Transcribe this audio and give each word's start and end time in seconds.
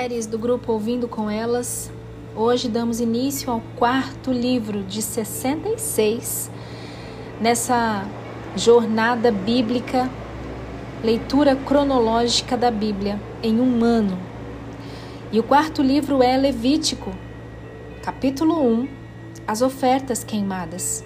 mulheres 0.00 0.24
do 0.24 0.38
grupo 0.38 0.72
Ouvindo 0.72 1.06
com 1.06 1.28
Elas. 1.28 1.92
Hoje 2.34 2.70
damos 2.70 3.00
início 3.00 3.52
ao 3.52 3.60
quarto 3.76 4.32
livro 4.32 4.82
de 4.82 5.02
66 5.02 6.50
nessa 7.38 8.06
jornada 8.56 9.30
bíblica, 9.30 10.08
leitura 11.04 11.54
cronológica 11.54 12.56
da 12.56 12.70
Bíblia 12.70 13.20
em 13.42 13.60
um 13.60 13.84
ano. 13.84 14.18
E 15.30 15.38
o 15.38 15.42
quarto 15.42 15.82
livro 15.82 16.22
é 16.22 16.34
Levítico, 16.34 17.12
capítulo 18.02 18.58
1, 18.66 18.88
as 19.46 19.60
ofertas 19.60 20.24
queimadas. 20.24 21.04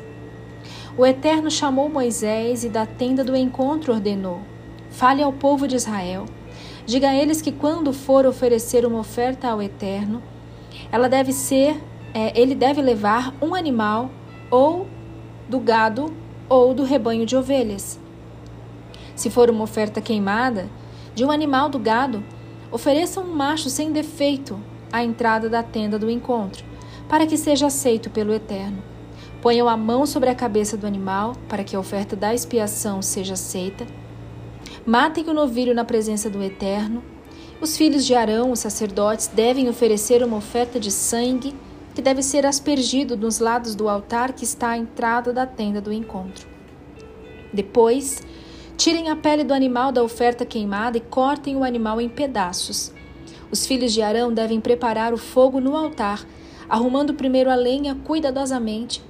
O 0.96 1.04
Eterno 1.04 1.50
chamou 1.50 1.88
Moisés 1.88 2.62
e 2.62 2.68
da 2.68 2.86
tenda 2.86 3.24
do 3.24 3.34
encontro 3.34 3.92
ordenou: 3.92 4.42
Fale 4.88 5.20
ao 5.20 5.32
povo 5.32 5.66
de 5.66 5.74
Israel 5.74 6.26
Diga 6.86 7.08
a 7.08 7.14
eles 7.14 7.40
que 7.40 7.50
quando 7.50 7.94
for 7.94 8.26
oferecer 8.26 8.84
uma 8.84 8.98
oferta 8.98 9.48
ao 9.48 9.62
Eterno, 9.62 10.22
ela 10.92 11.08
deve 11.08 11.32
ser, 11.32 11.82
é, 12.12 12.38
ele 12.38 12.54
deve 12.54 12.82
levar 12.82 13.34
um 13.40 13.54
animal 13.54 14.10
ou 14.50 14.86
do 15.48 15.58
gado 15.58 16.12
ou 16.46 16.74
do 16.74 16.84
rebanho 16.84 17.24
de 17.24 17.36
ovelhas. 17.36 17.98
Se 19.16 19.30
for 19.30 19.48
uma 19.48 19.64
oferta 19.64 20.00
queimada, 20.02 20.68
de 21.14 21.24
um 21.24 21.30
animal 21.30 21.70
do 21.70 21.78
gado, 21.78 22.22
ofereça 22.70 23.18
um 23.18 23.32
macho 23.32 23.70
sem 23.70 23.90
defeito 23.90 24.60
à 24.92 25.02
entrada 25.02 25.48
da 25.48 25.62
tenda 25.62 25.98
do 25.98 26.10
encontro, 26.10 26.66
para 27.08 27.26
que 27.26 27.38
seja 27.38 27.66
aceito 27.66 28.10
pelo 28.10 28.34
Eterno. 28.34 28.82
Ponham 29.40 29.68
a 29.68 29.76
mão 29.76 30.04
sobre 30.04 30.28
a 30.28 30.34
cabeça 30.34 30.76
do 30.76 30.86
animal, 30.86 31.34
para 31.48 31.64
que 31.64 31.74
a 31.74 31.80
oferta 31.80 32.14
da 32.14 32.34
expiação 32.34 33.00
seja 33.00 33.34
aceita 33.34 33.86
Matem 34.86 35.24
o 35.30 35.32
novilho 35.32 35.74
na 35.74 35.82
presença 35.82 36.28
do 36.28 36.42
Eterno. 36.42 37.02
Os 37.58 37.74
filhos 37.74 38.04
de 38.04 38.14
Arão, 38.14 38.52
os 38.52 38.60
sacerdotes, 38.60 39.28
devem 39.28 39.66
oferecer 39.66 40.22
uma 40.22 40.36
oferta 40.36 40.78
de 40.78 40.90
sangue 40.90 41.54
que 41.94 42.02
deve 42.02 42.22
ser 42.22 42.44
aspergido 42.44 43.16
nos 43.16 43.38
lados 43.38 43.74
do 43.74 43.88
altar 43.88 44.34
que 44.34 44.44
está 44.44 44.72
à 44.72 44.76
entrada 44.76 45.32
da 45.32 45.46
tenda 45.46 45.80
do 45.80 45.90
encontro. 45.90 46.46
Depois, 47.50 48.22
tirem 48.76 49.08
a 49.08 49.16
pele 49.16 49.42
do 49.42 49.54
animal 49.54 49.90
da 49.90 50.02
oferta 50.02 50.44
queimada 50.44 50.98
e 50.98 51.00
cortem 51.00 51.56
o 51.56 51.64
animal 51.64 51.98
em 51.98 52.08
pedaços. 52.10 52.92
Os 53.50 53.66
filhos 53.66 53.90
de 53.90 54.02
Arão 54.02 54.34
devem 54.34 54.60
preparar 54.60 55.14
o 55.14 55.18
fogo 55.18 55.60
no 55.60 55.74
altar, 55.74 56.26
arrumando 56.68 57.14
primeiro 57.14 57.48
a 57.48 57.54
lenha 57.54 57.94
cuidadosamente 58.04 59.02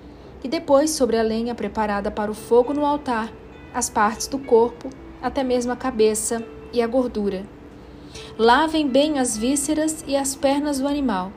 e 0.44 0.46
depois, 0.46 0.90
sobre 0.90 1.18
a 1.18 1.22
lenha 1.22 1.52
preparada 1.52 2.12
para 2.12 2.30
o 2.30 2.34
fogo 2.34 2.72
no 2.72 2.86
altar, 2.86 3.32
as 3.74 3.90
partes 3.90 4.28
do 4.28 4.38
corpo 4.38 4.88
até 5.24 5.42
mesmo 5.42 5.72
a 5.72 5.76
cabeça 5.76 6.44
e 6.70 6.82
a 6.82 6.86
gordura. 6.86 7.46
Lavem 8.38 8.86
bem 8.86 9.18
as 9.18 9.38
vísceras 9.38 10.04
e 10.06 10.14
as 10.14 10.36
pernas 10.36 10.80
do 10.80 10.86
animal. 10.86 11.32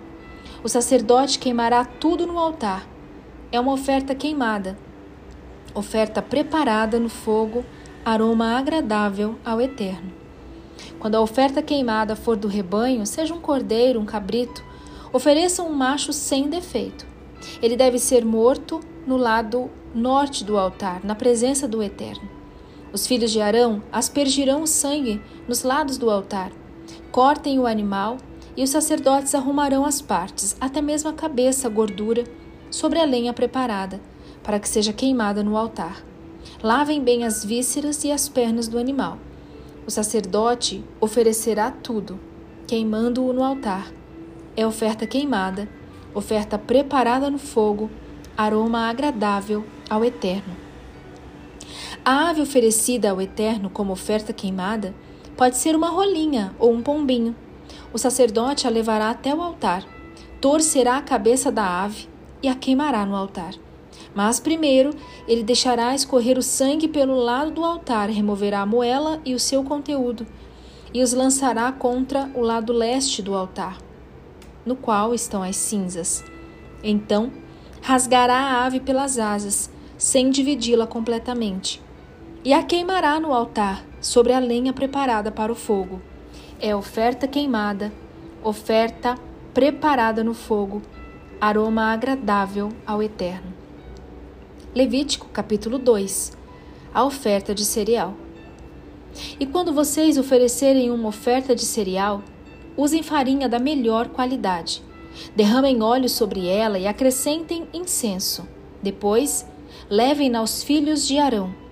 O 0.61 0.67
sacerdote 0.67 1.39
queimará 1.39 1.85
tudo 1.85 2.27
no 2.27 2.37
altar. 2.37 2.85
É 3.49 3.57
uma 3.57 3.71
oferta 3.71 4.13
queimada, 4.13 4.77
oferta 5.73 6.21
preparada 6.21 6.99
no 6.99 7.07
fogo, 7.07 7.63
aroma 8.03 8.57
agradável 8.57 9.35
ao 9.45 9.61
Eterno. 9.61 10.11
Quando 10.99 11.15
a 11.15 11.21
oferta 11.21 11.61
queimada 11.61 12.13
for 12.13 12.35
do 12.35 12.49
rebanho, 12.49 13.05
seja 13.05 13.33
um 13.33 13.39
cordeiro, 13.39 14.01
um 14.01 14.05
cabrito, 14.05 14.65
ofereçam 15.13 15.65
um 15.65 15.73
macho 15.73 16.11
sem 16.11 16.49
defeito. 16.49 17.07
Ele 17.61 17.77
deve 17.77 17.99
ser 17.99 18.25
morto 18.25 18.81
no 19.05 19.15
lado 19.15 19.69
norte 19.95 20.43
do 20.43 20.57
altar, 20.57 21.05
na 21.05 21.15
presença 21.15 21.69
do 21.69 21.81
Eterno. 21.81 22.36
Os 22.97 23.05
filhos 23.05 23.29
de 23.29 23.39
Arão 23.39 23.83
aspergirão 23.91 24.63
o 24.63 24.67
sangue 24.67 25.21
nos 25.47 25.61
lados 25.61 25.99
do 25.99 26.09
altar. 26.09 26.51
Cortem 27.11 27.59
o 27.59 27.67
animal 27.67 28.17
e 28.55 28.63
os 28.63 28.71
sacerdotes 28.71 29.35
arrumarão 29.35 29.85
as 29.85 30.01
partes, 30.01 30.57
até 30.59 30.81
mesmo 30.81 31.07
a 31.07 31.13
cabeça, 31.13 31.67
a 31.67 31.69
gordura, 31.69 32.23
sobre 32.71 32.97
a 32.97 33.05
lenha 33.05 33.33
preparada, 33.33 34.01
para 34.41 34.59
que 34.59 34.67
seja 34.67 34.91
queimada 34.91 35.43
no 35.43 35.55
altar. 35.55 36.03
Lavem 36.63 36.99
bem 36.99 37.23
as 37.23 37.45
vísceras 37.45 38.03
e 38.03 38.11
as 38.11 38.27
pernas 38.27 38.67
do 38.67 38.79
animal. 38.79 39.19
O 39.85 39.91
sacerdote 39.91 40.83
oferecerá 40.99 41.69
tudo, 41.69 42.19
queimando-o 42.65 43.31
no 43.31 43.43
altar. 43.43 43.93
É 44.55 44.65
oferta 44.65 45.05
queimada, 45.05 45.69
oferta 46.15 46.57
preparada 46.57 47.29
no 47.29 47.37
fogo, 47.37 47.91
aroma 48.35 48.89
agradável 48.89 49.63
ao 49.87 50.03
Eterno. 50.03 50.66
A 52.09 52.29
ave 52.29 52.41
oferecida 52.41 53.11
ao 53.11 53.19
Eterno 53.19 53.69
como 53.69 53.91
oferta 53.91 54.31
queimada 54.31 54.95
pode 55.35 55.57
ser 55.57 55.75
uma 55.75 55.89
rolinha 55.89 56.55
ou 56.57 56.71
um 56.71 56.81
pombinho. 56.81 57.35
O 57.91 57.97
sacerdote 57.97 58.65
a 58.65 58.69
levará 58.69 59.09
até 59.09 59.35
o 59.35 59.41
altar, 59.41 59.83
torcerá 60.39 60.95
a 60.95 61.01
cabeça 61.01 61.51
da 61.51 61.83
ave 61.83 62.07
e 62.41 62.47
a 62.47 62.55
queimará 62.55 63.05
no 63.05 63.13
altar. 63.13 63.55
Mas 64.15 64.39
primeiro 64.39 64.91
ele 65.27 65.43
deixará 65.43 65.93
escorrer 65.93 66.37
o 66.37 66.41
sangue 66.41 66.87
pelo 66.87 67.17
lado 67.17 67.51
do 67.51 67.65
altar, 67.65 68.09
removerá 68.09 68.61
a 68.61 68.65
moela 68.65 69.19
e 69.25 69.35
o 69.35 69.39
seu 69.39 69.61
conteúdo, 69.61 70.25
e 70.93 71.03
os 71.03 71.11
lançará 71.11 71.69
contra 71.73 72.31
o 72.33 72.39
lado 72.39 72.71
leste 72.71 73.21
do 73.21 73.35
altar, 73.35 73.79
no 74.65 74.77
qual 74.77 75.13
estão 75.13 75.43
as 75.43 75.57
cinzas. 75.57 76.23
Então 76.81 77.33
rasgará 77.81 78.37
a 78.37 78.65
ave 78.65 78.79
pelas 78.79 79.19
asas, 79.19 79.69
sem 79.97 80.29
dividi-la 80.29 80.87
completamente 80.87 81.85
e 82.43 82.53
a 82.53 82.63
queimará 82.63 83.19
no 83.19 83.33
altar, 83.33 83.83
sobre 83.99 84.31
a 84.31 84.39
lenha 84.39 84.71
preparada 84.71 85.31
para 85.31 85.51
o 85.51 85.55
fogo. 85.55 86.01
É 86.59 86.75
oferta 86.75 87.27
queimada, 87.27 87.91
oferta 88.43 89.15
preparada 89.53 90.23
no 90.23 90.33
fogo, 90.33 90.81
aroma 91.41 91.91
agradável 91.91 92.69
ao 92.85 93.01
Eterno. 93.01 93.53
Levítico 94.73 95.27
capítulo 95.29 95.77
2 95.77 96.37
A 96.93 97.03
oferta 97.03 97.53
de 97.53 97.65
cereal. 97.65 98.13
E 99.39 99.45
quando 99.45 99.73
vocês 99.73 100.17
oferecerem 100.17 100.91
uma 100.91 101.09
oferta 101.09 101.55
de 101.55 101.65
cereal, 101.65 102.21
usem 102.75 103.01
farinha 103.01 103.49
da 103.49 103.57
melhor 103.57 104.09
qualidade. 104.09 104.83
Derramem 105.35 105.81
óleo 105.81 106.07
sobre 106.07 106.47
ela 106.47 106.77
e 106.77 106.85
acrescentem 106.85 107.67
incenso. 107.73 108.47
Depois, 108.83 109.47
levem-na 109.89 110.39
aos 110.39 110.61
filhos 110.61 111.07
de 111.07 111.17
Arão 111.17 111.66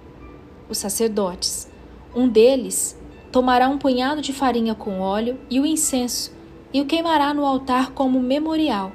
os 0.70 0.78
sacerdotes. 0.78 1.70
Um 2.16 2.28
deles 2.28 2.98
tomará 3.32 3.68
um 3.68 3.78
punhado 3.78 4.22
de 4.22 4.32
farinha 4.32 4.74
com 4.74 5.02
óleo 5.02 5.38
e 5.50 5.60
o 5.60 5.66
incenso 5.66 6.32
e 6.74 6.80
o 6.80 6.86
queimará 6.86 7.34
no 7.34 7.46
altar 7.46 7.92
como 7.92 8.22
memorial. 8.22 8.94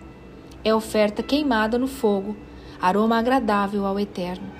É 0.64 0.74
oferta 0.74 1.22
queimada 1.22 1.78
no 1.78 1.86
fogo, 1.86 2.36
aroma 2.80 3.18
agradável 3.18 3.84
ao 3.84 4.00
Eterno. 4.00 4.50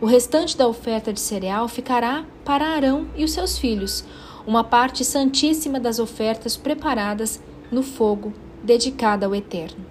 O 0.00 0.06
restante 0.06 0.56
da 0.56 0.66
oferta 0.66 1.12
de 1.12 1.20
cereal 1.20 1.68
ficará 1.68 2.24
para 2.44 2.66
Arão 2.66 3.06
e 3.16 3.22
os 3.22 3.32
seus 3.32 3.58
filhos, 3.58 4.04
uma 4.46 4.64
parte 4.64 5.04
santíssima 5.04 5.78
das 5.78 5.98
ofertas 5.98 6.56
preparadas 6.56 7.40
no 7.70 7.82
fogo, 7.82 8.32
dedicada 8.64 9.26
ao 9.26 9.34
Eterno. 9.34 9.86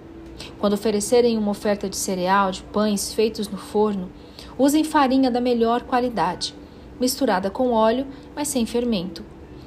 Quando 0.58 0.74
oferecerem 0.74 1.38
uma 1.38 1.50
oferta 1.50 1.88
de 1.88 1.96
cereal, 1.96 2.50
de 2.50 2.62
pães 2.64 3.14
feitos 3.14 3.48
no 3.48 3.56
forno, 3.56 4.10
usem 4.58 4.84
farinha 4.84 5.30
da 5.30 5.40
melhor 5.40 5.82
qualidade 5.82 6.59
misturada 7.00 7.50
com 7.50 7.72
óleo, 7.72 8.06
mas 8.36 8.48
sem 8.48 8.66
fermento. 8.66 9.24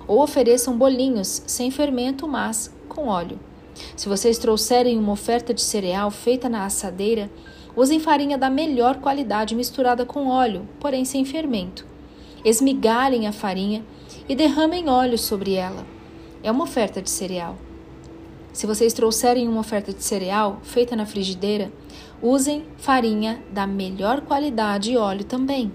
Ou 0.08 0.22
ofereçam 0.22 0.78
bolinhos 0.78 1.44
sem 1.48 1.72
fermento, 1.72 2.28
mas 2.28 2.74
com 2.88 3.08
óleo. 3.08 3.40
Se 3.96 4.08
vocês 4.08 4.38
trouxerem 4.38 4.98
uma 4.98 5.12
oferta 5.12 5.54
de 5.54 5.62
cereal 5.62 6.12
feita 6.12 6.48
na 6.48 6.66
assadeira, 6.66 7.30
usem 7.76 8.00
farinha 8.00 8.38
da 8.38 8.50
melhor 8.50 8.98
qualidade 8.98 9.56
misturada 9.56 10.06
com 10.06 10.28
óleo, 10.28 10.68
porém 10.80 11.04
sem 11.04 11.26
fermento. 11.26 11.86
Esmigalhem 12.46 13.26
a 13.26 13.32
farinha 13.32 13.84
e 14.30 14.36
derramem 14.36 14.90
óleo 14.90 15.18
sobre 15.18 15.54
ela. 15.54 15.86
É 16.44 16.52
uma 16.52 16.66
oferta 16.66 17.02
de 17.02 17.10
cereal. 17.10 17.58
Se 18.52 18.68
vocês 18.68 18.94
trouxerem 18.94 19.48
uma 19.48 19.62
oferta 19.62 19.92
de 19.92 20.04
cereal 20.04 20.60
feita 20.62 20.96
na 20.96 21.08
frigideira, 21.08 21.72
usem 22.22 22.66
farinha 22.78 23.44
da 23.52 23.66
melhor 23.66 24.22
qualidade 24.22 24.92
e 24.92 24.98
óleo 24.98 25.24
também. 25.24 25.72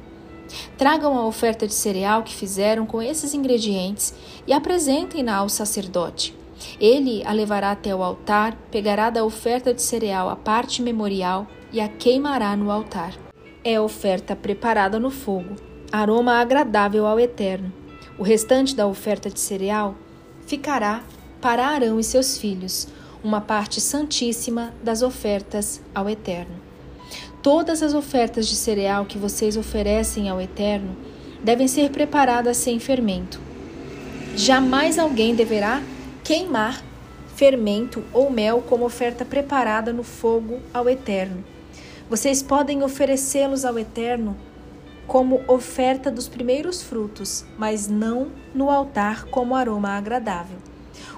Tragam 0.77 1.17
a 1.17 1.27
oferta 1.27 1.67
de 1.67 1.75
cereal 1.75 2.23
que 2.23 2.35
fizeram 2.35 2.87
com 2.87 3.03
esses 3.03 3.35
ingredientes 3.35 4.15
e 4.47 4.53
apresentem-na 4.53 5.37
ao 5.37 5.49
sacerdote. 5.49 6.35
Ele 6.81 7.23
a 7.25 7.33
levará 7.33 7.71
até 7.71 7.95
o 7.95 8.03
altar, 8.03 8.57
pegará 8.71 9.11
da 9.11 9.25
oferta 9.25 9.73
de 9.73 9.83
cereal 9.83 10.29
a 10.29 10.37
parte 10.37 10.83
memorial 10.83 11.47
e 11.73 11.81
a 11.81 11.89
queimará 11.89 12.57
no 12.57 12.71
altar. 12.71 13.15
É 13.63 13.81
oferta 13.81 14.35
preparada 14.35 14.99
no 14.99 15.11
fogo, 15.11 15.57
aroma 15.93 16.35
agradável 16.35 17.07
ao 17.07 17.21
Eterno. 17.21 17.73
O 18.19 18.23
restante 18.23 18.75
da 18.75 18.87
oferta 18.87 19.31
de 19.31 19.39
cereal 19.39 19.95
ficará 20.47 21.03
para 21.41 21.67
Arão 21.67 22.01
e 22.01 22.05
seus 22.05 22.39
filhos, 22.39 22.89
uma 23.23 23.41
parte 23.41 23.81
santíssima 23.81 24.75
das 24.83 25.03
ofertas 25.03 25.81
ao 25.95 26.09
Eterno. 26.09 26.68
Todas 27.43 27.83
as 27.83 27.95
ofertas 27.95 28.47
de 28.47 28.57
cereal 28.57 29.05
que 29.05 29.19
vocês 29.19 29.57
oferecem 29.57 30.29
ao 30.29 30.41
Eterno 30.41 30.97
devem 31.43 31.69
ser 31.69 31.91
preparadas 31.91 32.57
sem 32.57 32.79
fermento. 32.79 33.41
Jamais 34.37 34.99
alguém 34.99 35.35
deverá 35.35 35.83
queimar 36.25 36.83
fermento 37.35 38.03
ou 38.13 38.31
mel 38.31 38.63
como 38.63 38.85
oferta 38.85 39.25
preparada 39.25 39.93
no 39.93 40.03
fogo 40.03 40.59
ao 40.75 40.89
Eterno. 40.89 41.45
Vocês 42.11 42.43
podem 42.43 42.83
oferecê-los 42.83 43.65
ao 43.65 43.79
Eterno 43.79 44.37
como 45.07 45.41
oferta 45.47 46.11
dos 46.11 46.29
primeiros 46.29 46.83
frutos, 46.83 47.45
mas 47.57 47.89
não 47.89 48.29
no 48.55 48.69
altar 48.71 49.25
como 49.27 49.55
aroma 49.55 49.91
agradável. 49.91 50.59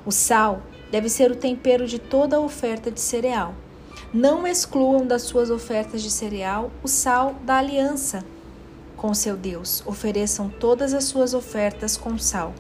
O 0.06 0.12
sal 0.12 0.62
deve 0.90 1.08
ser 1.08 1.30
o 1.30 1.36
tempero 1.36 1.86
de 1.86 1.98
toda 1.98 2.36
a 2.36 2.40
oferta 2.40 2.90
de 2.90 3.00
cereal. 3.00 3.54
Não 4.12 4.44
excluam 4.44 5.06
das 5.06 5.22
suas 5.22 5.50
ofertas 5.50 6.02
de 6.02 6.10
cereal 6.10 6.72
o 6.82 6.88
sal 6.88 7.36
da 7.44 7.58
aliança 7.58 8.24
com 8.96 9.14
seu 9.14 9.36
Deus. 9.36 9.84
Ofereçam 9.86 10.48
todas 10.48 10.92
as 10.92 11.04
suas 11.04 11.32
ofertas 11.32 11.96
com 11.96 12.18
sal. 12.18 12.52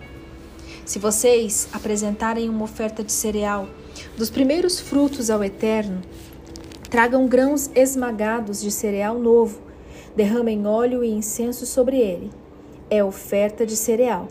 Se 0.86 1.00
vocês 1.00 1.68
apresentarem 1.72 2.48
uma 2.48 2.62
oferta 2.62 3.02
de 3.02 3.10
cereal 3.10 3.68
dos 4.16 4.30
primeiros 4.30 4.78
frutos 4.78 5.28
ao 5.28 5.42
Eterno, 5.42 6.02
tragam 6.88 7.26
grãos 7.26 7.68
esmagados 7.74 8.60
de 8.60 8.70
cereal 8.70 9.18
novo, 9.18 9.60
derramem 10.14 10.64
óleo 10.64 11.02
e 11.02 11.10
incenso 11.10 11.66
sobre 11.66 11.98
ele. 11.98 12.30
É 12.88 13.02
oferta 13.02 13.66
de 13.66 13.74
cereal. 13.74 14.28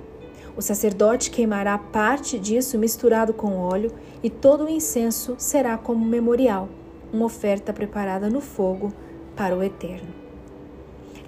O 0.55 0.61
sacerdote 0.61 1.31
queimará 1.31 1.77
parte 1.77 2.39
disso 2.39 2.77
misturado 2.77 3.33
com 3.33 3.57
óleo, 3.57 3.91
e 4.23 4.29
todo 4.29 4.63
o 4.63 4.69
incenso 4.69 5.35
será 5.37 5.77
como 5.77 6.05
memorial, 6.05 6.69
uma 7.11 7.25
oferta 7.25 7.73
preparada 7.73 8.29
no 8.29 8.41
fogo 8.41 8.93
para 9.35 9.55
o 9.55 9.63
Eterno. 9.63 10.09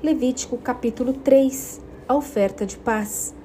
Levítico 0.01 0.57
capítulo 0.57 1.13
3 1.13 1.81
A 2.07 2.15
oferta 2.15 2.65
de 2.65 2.77
paz. 2.77 3.35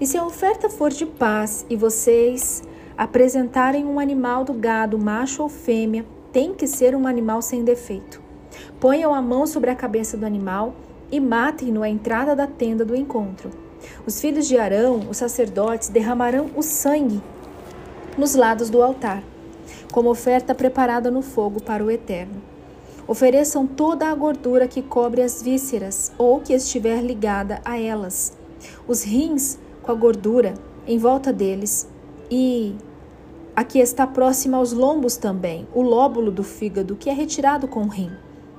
E 0.00 0.06
se 0.06 0.16
a 0.16 0.24
oferta 0.24 0.68
for 0.68 0.90
de 0.90 1.06
paz 1.06 1.66
e 1.68 1.76
vocês 1.76 2.62
apresentarem 2.96 3.84
um 3.84 3.98
animal 3.98 4.44
do 4.44 4.52
gado, 4.52 4.98
macho 4.98 5.42
ou 5.42 5.48
fêmea, 5.48 6.04
tem 6.32 6.52
que 6.52 6.66
ser 6.66 6.94
um 6.94 7.06
animal 7.06 7.40
sem 7.42 7.64
defeito. 7.64 8.20
Ponham 8.80 9.14
a 9.14 9.22
mão 9.22 9.46
sobre 9.46 9.70
a 9.70 9.76
cabeça 9.76 10.16
do 10.16 10.26
animal 10.26 10.74
e 11.10 11.20
matem-no 11.20 11.82
à 11.82 11.88
entrada 11.88 12.34
da 12.34 12.46
tenda 12.46 12.84
do 12.84 12.94
encontro. 12.94 13.50
Os 14.06 14.20
filhos 14.20 14.46
de 14.46 14.58
Arão, 14.58 15.06
os 15.08 15.16
sacerdotes, 15.16 15.88
derramarão 15.88 16.50
o 16.56 16.62
sangue 16.62 17.22
nos 18.16 18.34
lados 18.34 18.68
do 18.68 18.82
altar, 18.82 19.22
como 19.92 20.10
oferta 20.10 20.54
preparada 20.54 21.10
no 21.10 21.22
fogo 21.22 21.62
para 21.62 21.84
o 21.84 21.90
Eterno. 21.90 22.42
Ofereçam 23.06 23.66
toda 23.66 24.08
a 24.08 24.14
gordura 24.14 24.68
que 24.68 24.82
cobre 24.82 25.22
as 25.22 25.42
vísceras 25.42 26.12
ou 26.18 26.40
que 26.40 26.52
estiver 26.52 27.02
ligada 27.02 27.60
a 27.64 27.78
elas, 27.78 28.36
os 28.86 29.02
rins 29.02 29.58
com 29.82 29.90
a 29.90 29.94
gordura 29.94 30.54
em 30.86 30.98
volta 30.98 31.32
deles 31.32 31.88
e 32.30 32.74
a 33.56 33.64
que 33.64 33.78
está 33.78 34.06
próxima 34.06 34.58
aos 34.58 34.72
lombos 34.72 35.16
também, 35.16 35.66
o 35.74 35.82
lóbulo 35.82 36.30
do 36.30 36.44
fígado 36.44 36.96
que 36.96 37.10
é 37.10 37.12
retirado 37.12 37.66
com 37.66 37.84
o 37.84 37.88
rim. 37.88 38.12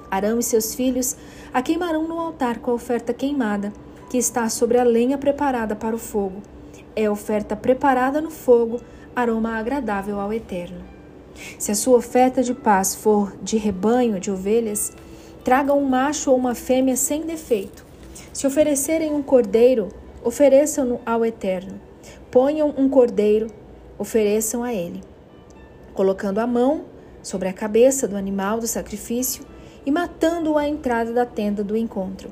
Arão 0.10 0.40
e 0.40 0.44
seus 0.44 0.74
filhos 0.74 1.16
a 1.54 1.62
queimarão 1.62 2.08
no 2.08 2.20
altar 2.20 2.60
com 2.60 2.72
a 2.72 2.74
oferta 2.74 3.14
queimada 3.14 3.72
que 4.10 4.18
está 4.18 4.50
sobre 4.50 4.78
a 4.80 4.84
lenha 4.84 5.18
preparada 5.18 5.76
para 5.76 5.96
o 5.96 6.00
fogo. 6.00 6.42
É 6.96 7.10
oferta 7.10 7.56
preparada 7.56 8.20
no 8.20 8.32
fogo, 8.32 8.82
aroma 9.16 9.56
agradável 9.56 10.20
ao 10.20 10.34
Eterno. 10.34 10.99
Se 11.58 11.72
a 11.72 11.76
sua 11.76 11.98
oferta 11.98 12.44
de 12.44 12.54
paz 12.54 12.96
for 12.96 13.36
de 13.42 13.58
rebanho 13.58 14.20
de 14.20 14.32
ovelhas, 14.32 14.92
traga 15.44 15.74
um 15.74 15.86
macho 15.86 16.32
ou 16.32 16.38
uma 16.38 16.56
fêmea 16.56 16.96
sem 16.96 17.22
defeito. 17.22 17.86
Se 18.34 18.46
oferecerem 18.46 19.14
um 19.14 19.22
cordeiro, 19.22 19.90
ofereçam-no 20.24 21.00
ao 21.06 21.26
Eterno. 21.26 21.80
Ponham 22.30 22.74
um 22.78 22.88
cordeiro, 22.88 23.48
ofereçam 23.98 24.64
a 24.64 24.74
ele, 24.74 25.02
colocando 25.94 26.40
a 26.40 26.48
mão 26.48 26.86
sobre 27.22 27.48
a 27.48 27.54
cabeça 27.54 28.08
do 28.08 28.16
animal 28.16 28.60
do 28.60 28.68
sacrifício 28.68 29.46
e 29.86 29.92
matando-o 29.92 30.58
à 30.58 30.68
entrada 30.68 31.12
da 31.12 31.26
tenda 31.26 31.64
do 31.64 31.76
encontro. 31.76 32.30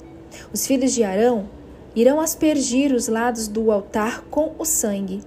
Os 0.54 0.68
filhos 0.68 0.94
de 0.94 1.04
Arão 1.04 1.50
irão 1.96 2.20
aspergir 2.20 2.94
os 2.94 3.08
lados 3.08 3.48
do 3.48 3.72
altar 3.72 4.24
com 4.30 4.54
o 4.60 4.66
sangue. 4.66 5.22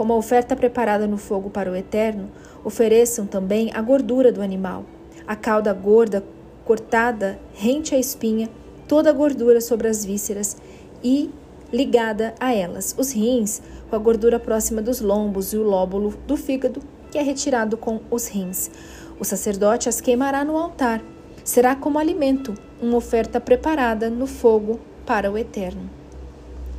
Como 0.00 0.16
oferta 0.16 0.56
preparada 0.56 1.06
no 1.06 1.18
fogo 1.18 1.50
para 1.50 1.70
o 1.70 1.76
Eterno, 1.76 2.30
ofereçam 2.64 3.26
também 3.26 3.70
a 3.74 3.82
gordura 3.82 4.32
do 4.32 4.40
animal, 4.40 4.86
a 5.26 5.36
cauda 5.36 5.74
gorda 5.74 6.24
cortada 6.64 7.38
rente 7.52 7.94
à 7.94 7.98
espinha, 7.98 8.48
toda 8.88 9.10
a 9.10 9.12
gordura 9.12 9.60
sobre 9.60 9.88
as 9.88 10.02
vísceras 10.02 10.56
e 11.04 11.28
ligada 11.70 12.34
a 12.40 12.50
elas, 12.50 12.94
os 12.96 13.12
rins 13.12 13.60
com 13.90 13.94
a 13.94 13.98
gordura 13.98 14.40
próxima 14.40 14.80
dos 14.80 15.02
lombos 15.02 15.52
e 15.52 15.58
o 15.58 15.62
lóbulo 15.62 16.14
do 16.26 16.34
fígado, 16.34 16.80
que 17.10 17.18
é 17.18 17.22
retirado 17.22 17.76
com 17.76 18.00
os 18.10 18.26
rins. 18.26 18.70
O 19.18 19.24
sacerdote 19.26 19.86
as 19.86 20.00
queimará 20.00 20.42
no 20.46 20.56
altar. 20.56 21.04
Será 21.44 21.76
como 21.76 21.98
alimento, 21.98 22.54
uma 22.80 22.96
oferta 22.96 23.38
preparada 23.38 24.08
no 24.08 24.26
fogo 24.26 24.80
para 25.04 25.30
o 25.30 25.36
Eterno. 25.36 25.90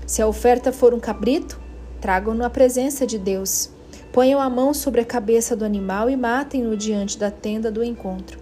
Se 0.07 0.23
a 0.23 0.27
oferta 0.27 0.71
for 0.71 0.91
um 0.91 0.99
cabrito, 0.99 1.60
tragam-no 2.01 2.43
à 2.43 2.49
presença 2.49 3.05
de 3.05 3.17
Deus. 3.17 3.69
Ponham 4.11 4.41
a 4.41 4.49
mão 4.49 4.73
sobre 4.73 4.99
a 4.99 5.05
cabeça 5.05 5.55
do 5.55 5.63
animal 5.63 6.09
e 6.09 6.17
matem-no 6.17 6.75
diante 6.75 7.17
da 7.17 7.29
tenda 7.29 7.71
do 7.71 7.83
encontro. 7.83 8.39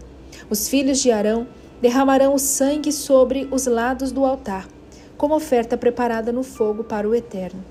Os 0.49 0.67
filhos 0.67 0.99
de 0.99 1.11
Arão 1.11 1.45
derramarão 1.81 2.33
o 2.33 2.39
sangue 2.39 2.91
sobre 2.91 3.47
os 3.51 3.67
lados 3.67 4.11
do 4.11 4.25
altar, 4.25 4.67
como 5.17 5.35
oferta 5.35 5.77
preparada 5.77 6.31
no 6.31 6.41
fogo 6.41 6.83
para 6.83 7.07
o 7.07 7.13
Eterno. 7.13 7.63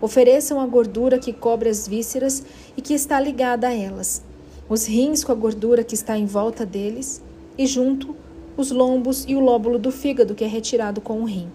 Ofereçam 0.00 0.60
a 0.60 0.66
gordura 0.66 1.18
que 1.18 1.32
cobre 1.32 1.68
as 1.68 1.86
vísceras 1.86 2.42
e 2.76 2.80
que 2.80 2.94
está 2.94 3.20
ligada 3.20 3.68
a 3.68 3.74
elas, 3.74 4.22
os 4.68 4.86
rins 4.86 5.22
com 5.22 5.32
a 5.32 5.34
gordura 5.34 5.84
que 5.84 5.94
está 5.94 6.16
em 6.16 6.26
volta 6.26 6.64
deles, 6.64 7.20
e 7.58 7.66
junto 7.66 8.16
os 8.56 8.70
lombos 8.70 9.24
e 9.28 9.34
o 9.34 9.40
lóbulo 9.40 9.78
do 9.78 9.90
fígado 9.90 10.34
que 10.34 10.44
é 10.44 10.46
retirado 10.46 11.00
com 11.00 11.20
o 11.20 11.24
rim. 11.24 11.48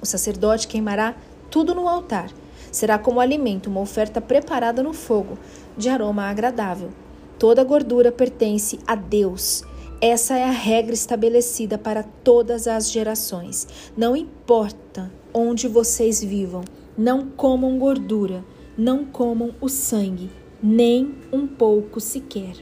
O 0.00 0.06
sacerdote 0.06 0.68
queimará 0.68 1.14
tudo 1.50 1.74
no 1.74 1.88
altar. 1.88 2.30
Será 2.70 2.98
como 2.98 3.20
alimento, 3.20 3.68
uma 3.68 3.80
oferta 3.80 4.20
preparada 4.20 4.82
no 4.82 4.92
fogo, 4.92 5.38
de 5.76 5.88
aroma 5.88 6.24
agradável. 6.24 6.90
Toda 7.38 7.64
gordura 7.64 8.12
pertence 8.12 8.78
a 8.86 8.94
Deus. 8.94 9.64
Essa 10.00 10.36
é 10.38 10.44
a 10.44 10.50
regra 10.50 10.94
estabelecida 10.94 11.76
para 11.76 12.02
todas 12.02 12.66
as 12.66 12.90
gerações. 12.90 13.66
Não 13.96 14.16
importa 14.16 15.10
onde 15.32 15.68
vocês 15.68 16.22
vivam, 16.22 16.62
não 16.96 17.26
comam 17.28 17.78
gordura, 17.78 18.44
não 18.76 19.04
comam 19.04 19.54
o 19.60 19.68
sangue, 19.68 20.30
nem 20.62 21.14
um 21.32 21.46
pouco 21.46 22.00
sequer. 22.00 22.54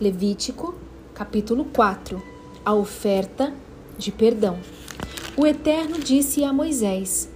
Levítico, 0.00 0.74
capítulo 1.14 1.64
4 1.74 2.22
A 2.64 2.74
oferta 2.74 3.52
de 3.98 4.12
perdão. 4.12 4.58
O 5.36 5.46
Eterno 5.46 5.98
disse 5.98 6.44
a 6.44 6.52
Moisés: 6.52 7.28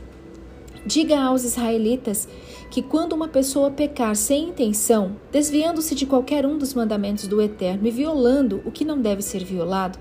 Diga 0.84 1.20
aos 1.20 1.44
israelitas 1.44 2.26
que 2.70 2.80
quando 2.80 3.12
uma 3.12 3.28
pessoa 3.28 3.70
pecar 3.70 4.16
sem 4.16 4.48
intenção, 4.48 5.16
desviando-se 5.30 5.94
de 5.94 6.06
qualquer 6.06 6.46
um 6.46 6.56
dos 6.56 6.72
mandamentos 6.72 7.26
do 7.26 7.42
Eterno 7.42 7.86
e 7.86 7.90
violando 7.90 8.62
o 8.64 8.70
que 8.70 8.84
não 8.84 8.98
deve 8.98 9.20
ser 9.20 9.44
violado, 9.44 9.98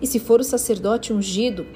e 0.00 0.06
se 0.06 0.18
for 0.18 0.40
o 0.40 0.44
sacerdote 0.44 1.12
ungido, 1.12 1.66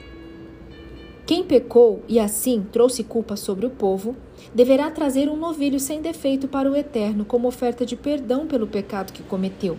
quem 1.26 1.42
pecou 1.42 2.02
e 2.08 2.20
assim 2.20 2.64
trouxe 2.72 3.02
culpa 3.02 3.36
sobre 3.36 3.66
o 3.66 3.70
povo, 3.70 4.16
deverá 4.54 4.90
trazer 4.90 5.28
um 5.28 5.36
novilho 5.36 5.80
sem 5.80 6.00
defeito 6.00 6.46
para 6.46 6.70
o 6.70 6.76
Eterno 6.76 7.24
como 7.24 7.48
oferta 7.48 7.84
de 7.84 7.96
perdão 7.96 8.46
pelo 8.46 8.66
pecado 8.66 9.12
que 9.12 9.24
cometeu. 9.24 9.76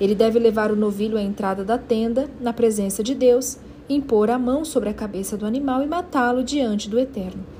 Ele 0.00 0.14
deve 0.14 0.38
levar 0.38 0.72
o 0.72 0.76
novilho 0.76 1.18
à 1.18 1.22
entrada 1.22 1.62
da 1.62 1.76
tenda, 1.76 2.30
na 2.40 2.54
presença 2.54 3.02
de 3.02 3.14
Deus, 3.14 3.58
impor 3.88 4.30
a 4.30 4.38
mão 4.38 4.64
sobre 4.64 4.88
a 4.88 4.94
cabeça 4.94 5.36
do 5.36 5.44
animal 5.44 5.82
e 5.82 5.86
matá-lo 5.86 6.42
diante 6.42 6.88
do 6.88 6.98
Eterno. 6.98 7.59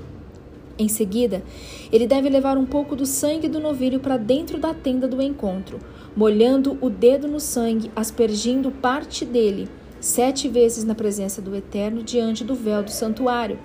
Em 0.81 0.87
seguida, 0.87 1.43
ele 1.91 2.07
deve 2.07 2.27
levar 2.27 2.57
um 2.57 2.65
pouco 2.65 2.95
do 2.95 3.05
sangue 3.05 3.47
do 3.47 3.59
novilho 3.59 3.99
para 3.99 4.17
dentro 4.17 4.57
da 4.57 4.73
tenda 4.73 5.07
do 5.07 5.21
encontro, 5.21 5.79
molhando 6.15 6.75
o 6.81 6.89
dedo 6.89 7.27
no 7.27 7.39
sangue, 7.39 7.91
aspergindo 7.95 8.71
parte 8.71 9.23
dele, 9.23 9.69
sete 9.99 10.49
vezes 10.49 10.83
na 10.83 10.95
presença 10.95 11.39
do 11.39 11.55
Eterno 11.55 12.01
diante 12.01 12.43
do 12.43 12.55
véu 12.55 12.81
do 12.81 12.89
santuário. 12.89 13.59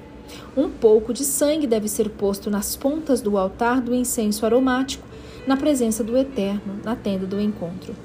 Um 0.54 0.68
pouco 0.68 1.14
de 1.14 1.25
sangue 1.25 1.66
deve 1.66 1.88
ser 1.88 2.11
posto 2.11 2.50
nas 2.50 2.76
pontas 2.76 3.23
do 3.23 3.38
altar 3.38 3.80
do 3.80 3.94
incenso 3.94 4.44
aromático, 4.44 5.08
na 5.46 5.56
presença 5.56 6.04
do 6.04 6.18
Eterno, 6.18 6.80
na 6.85 6.94
tenda 6.94 7.26
do 7.26 7.40
encontro. 7.40 7.96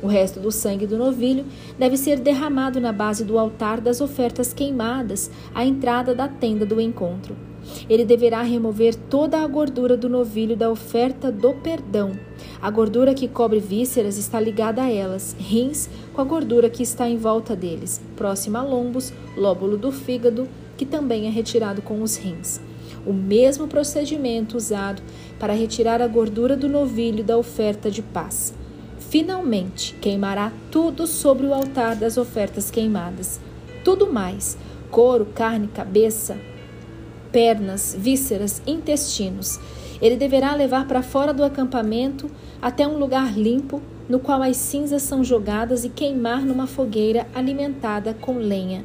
O 0.00 0.06
resto 0.06 0.38
do 0.38 0.52
sangue 0.52 0.86
do 0.86 0.96
novilho 0.96 1.44
deve 1.76 1.96
ser 1.96 2.20
derramado 2.20 2.80
na 2.80 2.92
base 2.92 3.24
do 3.24 3.36
altar 3.36 3.80
das 3.80 4.00
ofertas 4.00 4.52
queimadas, 4.52 5.28
à 5.52 5.64
entrada 5.64 6.14
da 6.14 6.28
tenda 6.28 6.64
do 6.64 6.80
encontro. 6.80 7.49
Ele 7.88 8.04
deverá 8.04 8.42
remover 8.42 8.94
toda 8.94 9.40
a 9.40 9.46
gordura 9.46 9.96
do 9.96 10.08
novilho 10.08 10.56
da 10.56 10.70
oferta 10.70 11.30
do 11.30 11.52
perdão. 11.54 12.12
A 12.60 12.70
gordura 12.70 13.14
que 13.14 13.28
cobre 13.28 13.60
vísceras 13.60 14.18
está 14.18 14.38
ligada 14.38 14.82
a 14.82 14.90
elas, 14.90 15.34
rins 15.38 15.88
com 16.12 16.20
a 16.20 16.24
gordura 16.24 16.68
que 16.68 16.82
está 16.82 17.08
em 17.08 17.16
volta 17.16 17.56
deles, 17.56 18.00
próxima 18.16 18.58
a 18.58 18.62
lombos, 18.62 19.12
lóbulo 19.36 19.76
do 19.76 19.90
fígado, 19.90 20.48
que 20.76 20.84
também 20.84 21.26
é 21.26 21.30
retirado 21.30 21.82
com 21.82 22.02
os 22.02 22.16
rins. 22.16 22.60
o 23.06 23.12
mesmo 23.12 23.66
procedimento 23.66 24.56
usado 24.56 25.02
para 25.38 25.52
retirar 25.52 26.02
a 26.02 26.06
gordura 26.06 26.56
do 26.56 26.68
novilho 26.68 27.24
da 27.24 27.36
oferta 27.36 27.90
de 27.90 28.02
paz. 28.02 28.52
Finalmente, 28.98 29.94
queimará 30.00 30.52
tudo 30.70 31.06
sobre 31.06 31.46
o 31.46 31.54
altar 31.54 31.96
das 31.96 32.16
ofertas 32.16 32.70
queimadas. 32.70 33.40
Tudo 33.82 34.12
mais: 34.12 34.56
couro, 34.90 35.26
carne, 35.34 35.68
cabeça, 35.68 36.38
pernas, 37.32 37.96
vísceras, 37.98 38.62
intestinos. 38.66 39.58
Ele 40.00 40.16
deverá 40.16 40.54
levar 40.54 40.86
para 40.86 41.02
fora 41.02 41.32
do 41.32 41.44
acampamento 41.44 42.30
até 42.60 42.86
um 42.86 42.98
lugar 42.98 43.38
limpo, 43.38 43.82
no 44.08 44.18
qual 44.18 44.42
as 44.42 44.56
cinzas 44.56 45.02
são 45.02 45.22
jogadas 45.22 45.84
e 45.84 45.88
queimar 45.88 46.44
numa 46.44 46.66
fogueira 46.66 47.26
alimentada 47.34 48.14
com 48.14 48.38
lenha. 48.38 48.84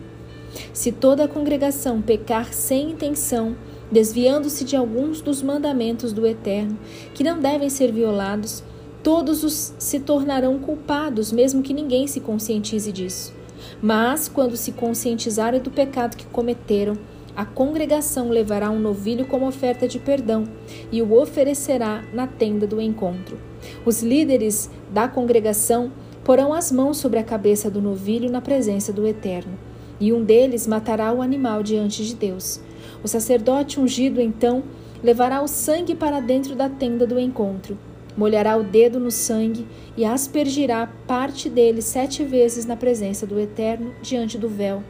Se 0.74 0.92
toda 0.92 1.26
a 1.26 1.28
congregação 1.28 2.02
pecar 2.02 2.54
sem 2.54 2.92
intenção, 2.92 3.56
desviando-se 3.92 4.64
de 4.64 4.76
alguns 4.76 5.22
dos 5.22 5.42
mandamentos 5.42 6.14
do 6.14 6.26
Eterno, 6.26 6.78
que 7.14 7.24
não 7.24 7.40
devem 7.40 7.70
ser 7.70 7.92
violados, 7.92 8.64
todos 9.04 9.44
os 9.44 9.74
se 9.78 10.00
tornarão 10.00 10.60
culpados, 10.60 11.32
mesmo 11.32 11.62
que 11.62 11.74
ninguém 11.74 12.08
se 12.08 12.20
conscientize 12.20 12.92
disso. 12.92 13.34
Mas, 13.82 14.28
quando 14.28 14.56
se 14.56 14.72
conscientizarem 14.72 15.62
do 15.62 15.70
pecado 15.70 16.16
que 16.16 16.26
cometeram, 16.26 16.98
a 17.36 17.44
congregação 17.44 18.30
levará 18.30 18.70
um 18.70 18.80
novilho 18.80 19.26
como 19.26 19.48
oferta 19.48 19.88
de 19.88 20.00
perdão 20.00 20.46
e 20.92 21.02
o 21.02 21.14
oferecerá 21.14 22.04
na 22.14 22.26
tenda 22.26 22.66
do 22.66 22.80
encontro. 22.80 23.38
Os 23.86 24.02
líderes 24.02 24.70
da 24.92 25.08
congregação 25.08 25.92
porão 26.24 26.54
as 26.54 26.72
mãos 26.72 26.98
sobre 26.98 27.20
a 27.20 27.24
cabeça 27.24 27.70
do 27.70 27.82
novilho 27.82 28.32
na 28.32 28.42
presença 28.42 28.94
do 28.94 29.06
Eterno, 29.06 29.54
e 30.00 30.12
um 30.12 30.24
deles 30.24 30.66
matará 30.66 31.14
o 31.14 31.22
animal 31.22 31.62
diante 31.62 32.06
de 32.06 32.16
Deus. 32.16 32.60
O 33.04 33.08
sacerdote 33.08 33.80
ungido 33.80 34.22
então 34.22 34.64
levará 35.04 35.42
o 35.42 35.48
sangue 35.48 35.94
para 35.94 36.20
dentro 36.20 36.56
da 36.56 36.68
tenda 36.70 37.06
do 37.06 37.20
encontro, 37.20 37.78
molhará 38.18 38.58
o 38.58 38.64
dedo 38.64 39.00
no 39.00 39.12
sangue 39.12 39.68
e 39.96 40.06
aspergirá 40.06 40.90
parte 41.06 41.50
dele 41.50 41.82
sete 41.82 42.24
vezes 42.24 42.66
na 42.66 42.76
presença 42.76 43.28
do 43.28 43.40
Eterno 43.40 43.94
diante 44.02 44.38
do 44.38 44.48
véu. 44.50 44.82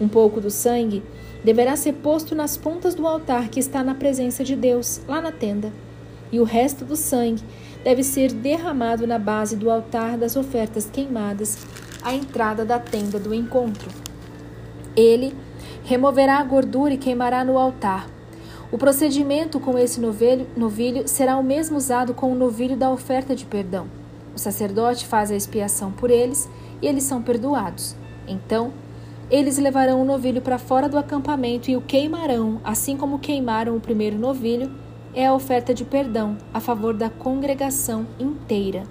Um 0.00 0.08
pouco 0.08 0.40
do 0.40 0.50
sangue 0.50 1.02
deverá 1.44 1.76
ser 1.76 1.94
posto 1.94 2.34
nas 2.34 2.56
pontas 2.56 2.94
do 2.94 3.06
altar 3.06 3.48
que 3.48 3.60
está 3.60 3.82
na 3.82 3.94
presença 3.94 4.44
de 4.44 4.54
Deus, 4.54 5.00
lá 5.08 5.20
na 5.20 5.32
tenda, 5.32 5.72
e 6.32 6.38
o 6.38 6.44
resto 6.44 6.84
do 6.84 6.96
sangue 6.96 7.42
deve 7.82 8.04
ser 8.04 8.32
derramado 8.32 9.06
na 9.06 9.18
base 9.18 9.56
do 9.56 9.70
altar 9.70 10.16
das 10.18 10.36
ofertas 10.36 10.88
queimadas, 10.90 11.58
à 12.02 12.14
entrada 12.14 12.64
da 12.64 12.78
tenda 12.78 13.18
do 13.18 13.34
encontro. 13.34 13.90
Ele 14.96 15.34
removerá 15.84 16.38
a 16.38 16.44
gordura 16.44 16.94
e 16.94 16.98
queimará 16.98 17.44
no 17.44 17.58
altar. 17.58 18.08
O 18.72 18.78
procedimento 18.78 19.58
com 19.58 19.78
esse 19.78 20.00
novilho, 20.00 20.46
novilho 20.56 21.08
será 21.08 21.36
o 21.36 21.42
mesmo 21.42 21.76
usado 21.76 22.14
com 22.14 22.32
o 22.32 22.36
novilho 22.36 22.76
da 22.76 22.90
oferta 22.90 23.34
de 23.34 23.44
perdão. 23.44 23.88
O 24.34 24.38
sacerdote 24.38 25.06
faz 25.06 25.30
a 25.30 25.36
expiação 25.36 25.90
por 25.90 26.10
eles 26.10 26.48
e 26.80 26.86
eles 26.86 27.02
são 27.02 27.20
perdoados. 27.20 27.96
Então, 28.28 28.72
eles 29.30 29.58
levarão 29.58 30.02
o 30.02 30.04
novilho 30.04 30.42
para 30.42 30.58
fora 30.58 30.88
do 30.88 30.98
acampamento 30.98 31.70
e 31.70 31.76
o 31.76 31.80
queimarão, 31.80 32.60
assim 32.64 32.96
como 32.96 33.18
queimaram 33.18 33.76
o 33.76 33.80
primeiro 33.80 34.18
novilho, 34.18 34.72
é 35.14 35.26
a 35.26 35.34
oferta 35.34 35.72
de 35.72 35.84
perdão 35.84 36.36
a 36.52 36.58
favor 36.58 36.94
da 36.94 37.08
congregação 37.08 38.06
inteira. 38.18 38.82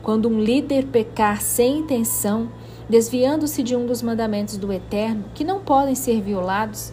Quando 0.00 0.28
um 0.28 0.38
líder 0.38 0.86
pecar 0.86 1.40
sem 1.40 1.78
intenção, 1.78 2.50
desviando-se 2.88 3.62
de 3.62 3.74
um 3.74 3.84
dos 3.84 4.00
mandamentos 4.00 4.56
do 4.56 4.72
Eterno, 4.72 5.24
que 5.34 5.42
não 5.42 5.60
podem 5.60 5.94
ser 5.94 6.20
violados, 6.20 6.92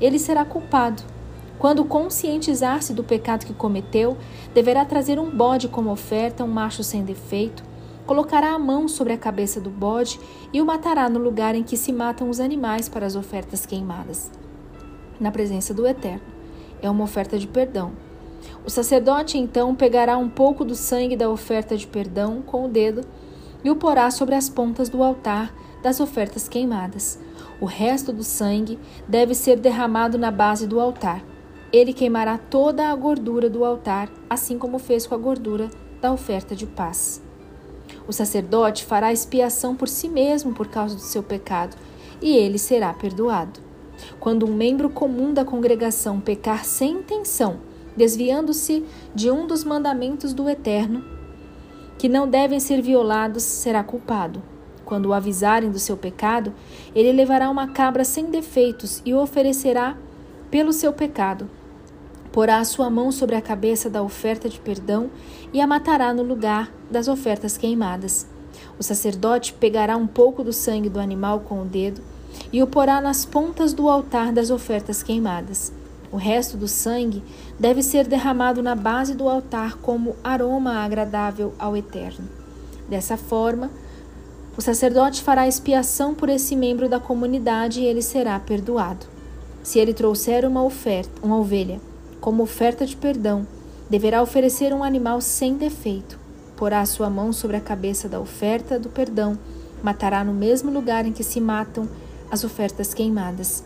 ele 0.00 0.18
será 0.18 0.44
culpado. 0.44 1.02
Quando 1.58 1.84
conscientizar-se 1.84 2.94
do 2.94 3.04
pecado 3.04 3.44
que 3.44 3.52
cometeu, 3.52 4.16
deverá 4.54 4.84
trazer 4.84 5.18
um 5.18 5.30
bode 5.30 5.68
como 5.68 5.90
oferta, 5.90 6.44
um 6.44 6.48
macho 6.48 6.82
sem 6.82 7.04
defeito, 7.04 7.62
colocará 8.06 8.52
a 8.52 8.58
mão 8.58 8.86
sobre 8.86 9.12
a 9.12 9.18
cabeça 9.18 9.60
do 9.60 9.70
bode 9.70 10.20
e 10.52 10.60
o 10.60 10.66
matará 10.66 11.08
no 11.08 11.18
lugar 11.18 11.54
em 11.54 11.62
que 11.62 11.76
se 11.76 11.92
matam 11.92 12.28
os 12.28 12.40
animais 12.40 12.88
para 12.88 13.06
as 13.06 13.16
ofertas 13.16 13.64
queimadas, 13.64 14.30
na 15.18 15.30
presença 15.30 15.72
do 15.72 15.86
Eterno. 15.86 16.22
É 16.82 16.90
uma 16.90 17.04
oferta 17.04 17.38
de 17.38 17.46
perdão. 17.46 17.92
O 18.64 18.70
sacerdote 18.70 19.38
então 19.38 19.74
pegará 19.74 20.16
um 20.18 20.28
pouco 20.28 20.64
do 20.64 20.74
sangue 20.74 21.16
da 21.16 21.30
oferta 21.30 21.76
de 21.76 21.86
perdão 21.86 22.42
com 22.42 22.66
o 22.66 22.68
dedo 22.68 23.02
e 23.62 23.70
o 23.70 23.76
porá 23.76 24.10
sobre 24.10 24.34
as 24.34 24.48
pontas 24.48 24.88
do 24.88 25.02
altar 25.02 25.54
das 25.82 26.00
ofertas 26.00 26.48
queimadas. 26.48 27.18
O 27.60 27.66
resto 27.66 28.12
do 28.12 28.22
sangue 28.22 28.78
deve 29.08 29.34
ser 29.34 29.58
derramado 29.58 30.18
na 30.18 30.30
base 30.30 30.66
do 30.66 30.78
altar. 30.78 31.24
Ele 31.72 31.92
queimará 31.92 32.38
toda 32.38 32.88
a 32.88 32.94
gordura 32.94 33.48
do 33.48 33.64
altar, 33.64 34.10
assim 34.28 34.58
como 34.58 34.78
fez 34.78 35.06
com 35.06 35.14
a 35.14 35.18
gordura 35.18 35.70
da 36.00 36.12
oferta 36.12 36.54
de 36.54 36.66
paz. 36.66 37.23
O 38.06 38.12
sacerdote 38.12 38.84
fará 38.84 39.12
expiação 39.12 39.74
por 39.74 39.88
si 39.88 40.08
mesmo 40.08 40.54
por 40.54 40.68
causa 40.68 40.94
do 40.94 41.00
seu 41.00 41.22
pecado, 41.22 41.76
e 42.20 42.36
ele 42.36 42.58
será 42.58 42.92
perdoado. 42.92 43.60
Quando 44.18 44.46
um 44.46 44.54
membro 44.54 44.90
comum 44.90 45.32
da 45.32 45.44
congregação 45.44 46.20
pecar 46.20 46.64
sem 46.64 46.92
intenção, 46.92 47.58
desviando-se 47.96 48.84
de 49.14 49.30
um 49.30 49.46
dos 49.46 49.64
mandamentos 49.64 50.32
do 50.32 50.48
Eterno, 50.48 51.04
que 51.98 52.08
não 52.08 52.28
devem 52.28 52.58
ser 52.60 52.82
violados, 52.82 53.42
será 53.42 53.82
culpado. 53.84 54.42
Quando 54.84 55.06
o 55.06 55.14
avisarem 55.14 55.70
do 55.70 55.78
seu 55.78 55.96
pecado, 55.96 56.52
ele 56.94 57.12
levará 57.12 57.48
uma 57.48 57.68
cabra 57.68 58.04
sem 58.04 58.26
defeitos 58.26 59.00
e 59.04 59.14
o 59.14 59.18
oferecerá 59.18 59.96
pelo 60.50 60.72
seu 60.72 60.92
pecado. 60.92 61.48
Porá 62.34 62.58
a 62.58 62.64
sua 62.64 62.90
mão 62.90 63.12
sobre 63.12 63.36
a 63.36 63.40
cabeça 63.40 63.88
da 63.88 64.02
oferta 64.02 64.48
de 64.48 64.58
perdão 64.58 65.08
e 65.52 65.60
a 65.60 65.68
matará 65.68 66.12
no 66.12 66.24
lugar 66.24 66.68
das 66.90 67.06
ofertas 67.06 67.56
queimadas. 67.56 68.26
O 68.76 68.82
sacerdote 68.82 69.52
pegará 69.52 69.96
um 69.96 70.08
pouco 70.08 70.42
do 70.42 70.52
sangue 70.52 70.88
do 70.88 70.98
animal 70.98 71.44
com 71.48 71.62
o 71.62 71.64
dedo 71.64 72.00
e 72.52 72.60
o 72.60 72.66
porá 72.66 73.00
nas 73.00 73.24
pontas 73.24 73.72
do 73.72 73.88
altar 73.88 74.32
das 74.32 74.50
ofertas 74.50 75.00
queimadas. 75.00 75.72
O 76.10 76.16
resto 76.16 76.56
do 76.56 76.66
sangue 76.66 77.22
deve 77.56 77.84
ser 77.84 78.04
derramado 78.04 78.64
na 78.64 78.74
base 78.74 79.14
do 79.14 79.28
altar 79.28 79.76
como 79.76 80.16
aroma 80.24 80.78
agradável 80.84 81.54
ao 81.56 81.76
Eterno. 81.76 82.28
Dessa 82.88 83.16
forma, 83.16 83.70
o 84.58 84.60
sacerdote 84.60 85.22
fará 85.22 85.46
expiação 85.46 86.12
por 86.12 86.28
esse 86.28 86.56
membro 86.56 86.88
da 86.88 86.98
comunidade 86.98 87.80
e 87.80 87.84
ele 87.84 88.02
será 88.02 88.40
perdoado. 88.40 89.06
Se 89.62 89.78
ele 89.78 89.94
trouxer 89.94 90.44
uma 90.44 90.64
oferta, 90.64 91.12
uma 91.22 91.38
ovelha, 91.38 91.80
como 92.24 92.42
oferta 92.42 92.86
de 92.86 92.96
perdão, 92.96 93.46
deverá 93.90 94.22
oferecer 94.22 94.72
um 94.72 94.82
animal 94.82 95.20
sem 95.20 95.58
defeito. 95.58 96.18
Porá 96.56 96.82
sua 96.86 97.10
mão 97.10 97.34
sobre 97.34 97.58
a 97.58 97.60
cabeça 97.60 98.08
da 98.08 98.18
oferta 98.18 98.78
do 98.78 98.88
perdão, 98.88 99.38
matará 99.82 100.24
no 100.24 100.32
mesmo 100.32 100.70
lugar 100.70 101.04
em 101.04 101.12
que 101.12 101.22
se 101.22 101.38
matam 101.38 101.86
as 102.30 102.42
ofertas 102.42 102.94
queimadas. 102.94 103.62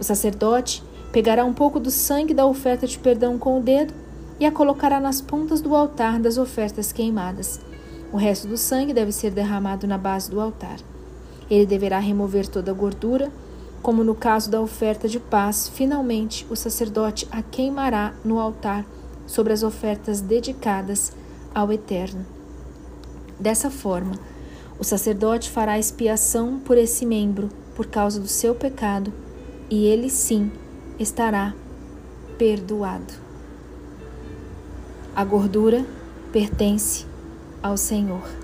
O 0.00 0.02
sacerdote 0.02 0.82
Pegará 1.12 1.44
um 1.44 1.52
pouco 1.52 1.78
do 1.78 1.90
sangue 1.90 2.32
da 2.32 2.46
oferta 2.46 2.86
de 2.86 2.98
perdão 2.98 3.38
com 3.38 3.58
o 3.58 3.62
dedo 3.62 3.92
e 4.40 4.46
a 4.46 4.50
colocará 4.50 4.98
nas 4.98 5.20
pontas 5.20 5.60
do 5.60 5.76
altar 5.76 6.18
das 6.18 6.38
ofertas 6.38 6.90
queimadas. 6.90 7.60
O 8.10 8.16
resto 8.16 8.48
do 8.48 8.56
sangue 8.56 8.94
deve 8.94 9.12
ser 9.12 9.30
derramado 9.30 9.86
na 9.86 9.98
base 9.98 10.30
do 10.30 10.40
altar. 10.40 10.78
Ele 11.50 11.66
deverá 11.66 11.98
remover 11.98 12.48
toda 12.48 12.70
a 12.70 12.74
gordura, 12.74 13.30
como 13.82 14.04
no 14.04 14.14
caso 14.14 14.50
da 14.50 14.60
oferta 14.60 15.08
de 15.08 15.18
paz. 15.18 15.68
Finalmente, 15.68 16.46
o 16.48 16.54
sacerdote 16.54 17.26
a 17.30 17.42
queimará 17.42 18.14
no 18.24 18.38
altar 18.38 18.86
sobre 19.26 19.52
as 19.52 19.62
ofertas 19.62 20.20
dedicadas 20.20 21.12
ao 21.54 21.72
Eterno. 21.72 22.24
Dessa 23.38 23.70
forma, 23.70 24.12
o 24.78 24.84
sacerdote 24.84 25.50
fará 25.50 25.78
expiação 25.78 26.58
por 26.60 26.78
esse 26.78 27.04
membro 27.04 27.48
por 27.74 27.86
causa 27.86 28.20
do 28.20 28.28
seu 28.28 28.54
pecado, 28.54 29.12
e 29.68 29.86
ele 29.86 30.10
sim 30.10 30.50
estará 30.98 31.54
perdoado. 32.38 33.14
A 35.14 35.24
gordura 35.24 35.84
pertence 36.32 37.06
ao 37.62 37.76
Senhor. 37.76 38.41